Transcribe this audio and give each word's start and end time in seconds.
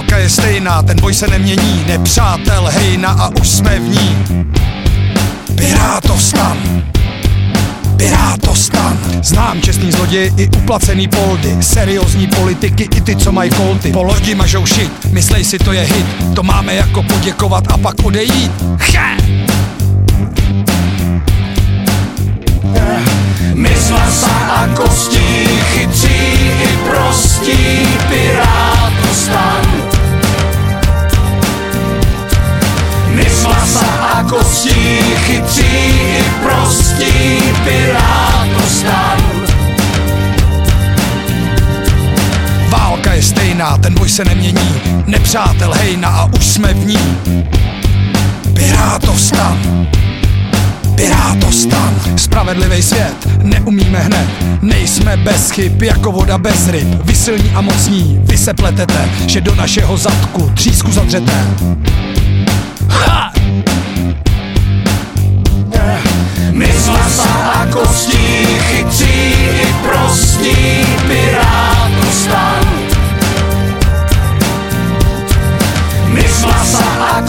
Válka 0.00 0.18
je 0.18 0.28
stejná, 0.28 0.82
ten 0.82 1.00
boj 1.00 1.14
se 1.14 1.28
nemění, 1.28 1.84
nepřátel 1.86 2.68
hejna 2.72 3.08
a 3.08 3.28
už 3.28 3.48
jsme 3.48 3.78
v 3.78 3.88
ní. 3.88 4.24
Pirátostan, 5.54 6.82
Pirátostan 7.96 8.98
Znám 9.22 9.60
čestný 9.60 9.92
zloděj 9.92 10.32
i 10.36 10.48
uplacený 10.48 11.08
poldy. 11.08 11.56
Seriózní 11.60 12.26
politiky 12.26 12.88
i 12.96 13.00
ty, 13.00 13.16
co 13.16 13.32
mají 13.32 13.50
kolty 13.50 13.92
Po 13.92 14.02
lodi 14.02 14.34
mažou 14.34 14.66
šit, 14.66 14.92
myslej 15.12 15.44
si 15.44 15.58
to 15.58 15.72
je 15.72 15.82
hit. 15.82 16.06
To 16.34 16.42
máme 16.42 16.74
jako 16.74 17.02
poděkovat 17.02 17.64
a 17.72 17.78
pak 17.78 17.94
odejít. 18.04 18.52
Che! 18.78 19.49
Kostí, 34.30 34.98
chytří 35.16 35.62
i 35.62 36.24
prostí, 36.42 37.38
pirátostan. 37.64 39.18
Válka 42.68 43.12
je 43.12 43.22
stejná, 43.22 43.78
ten 43.78 43.94
boj 43.94 44.08
se 44.08 44.24
nemění. 44.24 44.80
Nepřátel 45.06 45.72
hejna 45.72 46.08
a 46.08 46.24
už 46.24 46.46
jsme 46.46 46.74
v 46.74 46.86
ní. 46.86 47.16
Pirátostan 48.54 49.86
Pirátostan 50.94 52.00
Spravedlivý 52.16 52.82
svět 52.82 53.28
neumíme 53.42 53.98
hned. 53.98 54.28
Nejsme 54.62 55.16
bez 55.16 55.50
chyb 55.50 55.82
jako 55.82 56.12
voda 56.12 56.38
bez 56.38 56.68
ryb. 56.68 56.88
Vy 57.04 57.14
silní 57.14 57.50
a 57.54 57.60
mocní, 57.60 58.20
vy 58.22 58.38
se 58.38 58.54
pletete 58.54 59.10
Že 59.26 59.40
do 59.40 59.54
našeho 59.54 59.96
zadku 59.96 60.50
třísku 60.54 60.92
zadřete. 60.92 61.46
Ha! 62.88 63.32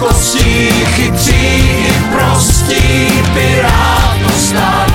Kostí, 0.01 0.69
chytří 0.85 1.33
i 1.87 1.93
prostí, 2.11 3.09
pirátostan. 3.33 4.89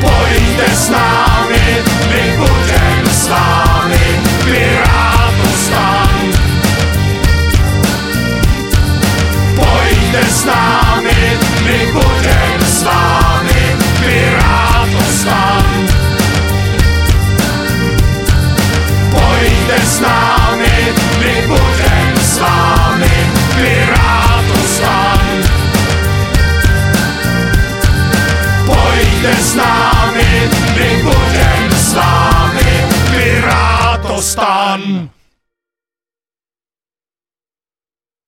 Pojďte 0.00 0.76
s 0.76 0.88
námi, 0.88 1.82
my 2.08 2.51
Pojďte 29.22 29.42
s 29.42 29.54
námi, 29.54 30.50
my 30.74 31.02
budem 31.02 31.70
s 31.70 31.94
vámi, 31.94 32.86
Pirátostan. 33.14 34.82